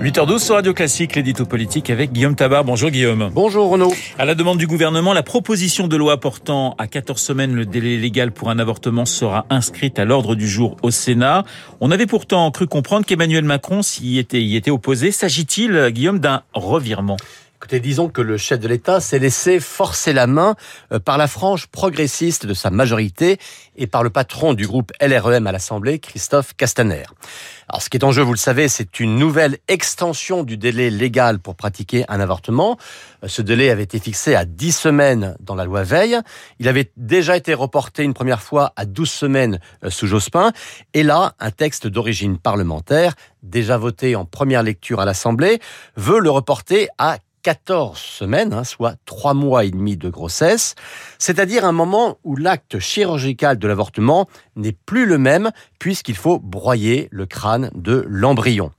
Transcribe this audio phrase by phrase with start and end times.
[0.00, 2.62] 8h12 sur Radio Classique, l'édito politique avec Guillaume Tabar.
[2.62, 3.30] Bonjour Guillaume.
[3.34, 3.92] Bonjour Renaud.
[4.16, 7.96] À la demande du gouvernement, la proposition de loi portant à 14 semaines le délai
[7.96, 11.42] légal pour un avortement sera inscrite à l'ordre du jour au Sénat.
[11.80, 15.10] On avait pourtant cru comprendre qu'Emmanuel Macron s'y était, y était opposé.
[15.10, 17.16] S'agit-il, Guillaume, d'un revirement?
[17.60, 20.54] Écoutez, disons que le chef de l'État s'est laissé forcer la main
[20.92, 23.36] euh, par la frange progressiste de sa majorité
[23.74, 27.02] et par le patron du groupe LREM à l'Assemblée, Christophe Castaner.
[27.68, 30.88] Alors, ce qui est en jeu, vous le savez, c'est une nouvelle extension du délai
[30.88, 32.78] légal pour pratiquer un avortement.
[33.24, 36.16] Euh, ce délai avait été fixé à 10 semaines dans la loi Veil.
[36.60, 40.52] Il avait déjà été reporté une première fois à 12 semaines euh, sous Jospin.
[40.94, 45.58] Et là, un texte d'origine parlementaire, déjà voté en première lecture à l'Assemblée,
[45.96, 47.18] veut le reporter à
[47.48, 50.74] 14 semaines, hein, soit 3 mois et demi de grossesse,
[51.18, 57.08] c'est-à-dire un moment où l'acte chirurgical de l'avortement n'est plus le même puisqu'il faut broyer
[57.10, 58.70] le crâne de l'embryon.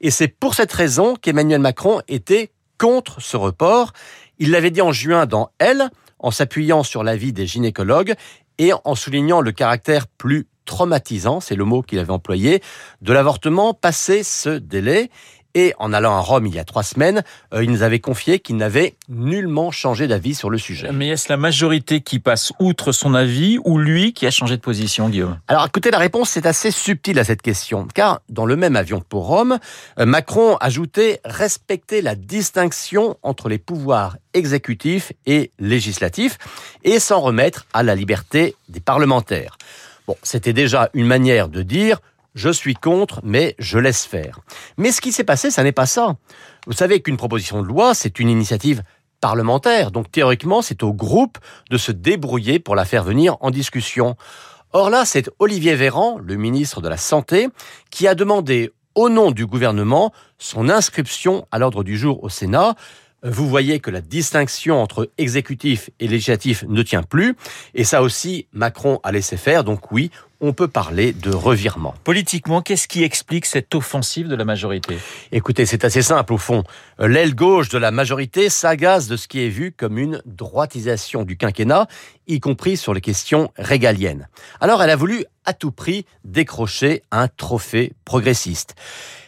[0.00, 3.92] Et c'est pour cette raison qu'Emmanuel Macron était contre ce report.
[4.38, 8.14] Il l'avait dit en juin dans Elle, en s'appuyant sur l'avis des gynécologues
[8.56, 12.62] et en soulignant le caractère plus traumatisant, c'est le mot qu'il avait employé,
[13.02, 15.10] de l'avortement passé ce délai.
[15.54, 18.40] Et en allant à Rome il y a trois semaines, euh, il nous avait confié
[18.40, 20.90] qu'il n'avait nullement changé d'avis sur le sujet.
[20.92, 24.60] Mais est-ce la majorité qui passe outre son avis ou lui qui a changé de
[24.60, 25.38] position, Guillaume?
[25.48, 29.00] Alors écoutez, la réponse c'est assez subtil à cette question, car dans le même avion
[29.00, 29.58] pour Rome,
[29.98, 36.38] euh, Macron ajoutait respecter la distinction entre les pouvoirs exécutifs et législatifs
[36.82, 39.56] et s'en remettre à la liberté des parlementaires.
[40.06, 42.00] Bon, c'était déjà une manière de dire
[42.34, 44.40] je suis contre, mais je laisse faire.
[44.76, 46.16] Mais ce qui s'est passé, ça n'est pas ça.
[46.66, 48.82] Vous savez qu'une proposition de loi, c'est une initiative
[49.20, 51.38] parlementaire, donc théoriquement, c'est au groupe
[51.70, 54.16] de se débrouiller pour la faire venir en discussion.
[54.72, 57.48] Or là, c'est Olivier Véran, le ministre de la Santé,
[57.90, 62.74] qui a demandé au nom du gouvernement son inscription à l'ordre du jour au Sénat.
[63.22, 67.36] Vous voyez que la distinction entre exécutif et législatif ne tient plus.
[67.74, 69.64] Et ça aussi, Macron a laissé faire.
[69.64, 70.10] Donc oui,
[70.44, 71.94] on peut parler de revirement.
[72.04, 74.98] Politiquement, qu'est-ce qui explique cette offensive de la majorité?
[75.32, 76.64] Écoutez, c'est assez simple au fond.
[76.98, 81.38] L'aile gauche de la majorité s'agace de ce qui est vu comme une droitisation du
[81.38, 81.86] quinquennat,
[82.26, 84.28] y compris sur les questions régaliennes.
[84.60, 88.74] Alors elle a voulu à tout prix décrocher un trophée progressiste.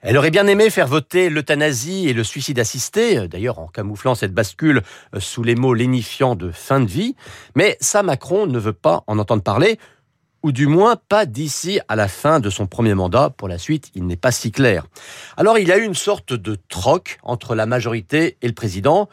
[0.00, 4.34] Elle aurait bien aimé faire voter l'euthanasie et le suicide assisté, d'ailleurs en camouflant cette
[4.34, 4.82] bascule
[5.18, 7.14] sous les mots lénifiants de fin de vie,
[7.54, 9.78] mais ça Macron ne veut pas en entendre parler,
[10.42, 13.30] ou du moins pas d'ici à la fin de son premier mandat.
[13.30, 14.86] Pour la suite, il n'est pas si clair.
[15.36, 19.08] Alors il y a eu une sorte de troc entre la majorité et le président.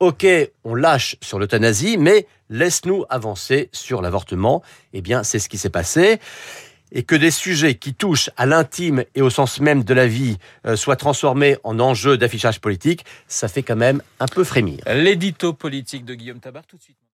[0.00, 0.26] Ok,
[0.64, 4.62] on lâche sur l'euthanasie, mais laisse-nous avancer sur l'avortement.
[4.92, 6.18] Eh bien, c'est ce qui s'est passé
[6.94, 10.38] et que des sujets qui touchent à l'intime et au sens même de la vie
[10.64, 14.78] euh, soient transformés en enjeux d'affichage politique, ça fait quand même un peu frémir.
[14.86, 16.96] L'édito politique de Guillaume Tabar tout de suite.